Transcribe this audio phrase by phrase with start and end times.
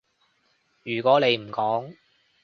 [0.81, 1.93] 如果你唔講